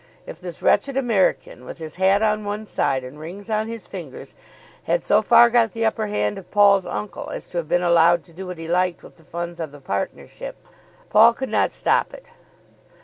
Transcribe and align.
If 0.25 0.41
this 0.41 0.63
wretched 0.63 0.97
American, 0.97 1.63
with 1.63 1.77
his 1.77 1.97
hat 1.97 2.23
on 2.23 2.43
one 2.43 2.65
side 2.65 3.03
and 3.03 3.19
rings 3.19 3.51
on 3.51 3.67
his 3.67 3.85
fingers, 3.85 4.33
had 4.85 5.03
so 5.03 5.21
far 5.21 5.51
got 5.51 5.73
the 5.73 5.85
upper 5.85 6.07
hand 6.07 6.39
of 6.39 6.49
Paul's 6.49 6.87
uncle 6.87 7.29
as 7.29 7.45
to 7.49 7.59
have 7.59 7.69
been 7.69 7.83
allowed 7.83 8.23
to 8.23 8.33
do 8.33 8.47
what 8.47 8.57
he 8.57 8.67
liked 8.67 9.03
with 9.03 9.17
the 9.17 9.23
funds 9.23 9.59
of 9.59 9.71
the 9.71 9.79
partnership, 9.79 10.55
Paul 11.11 11.33
could 11.35 11.49
not 11.49 11.71
stop 11.71 12.15
it. 12.15 12.31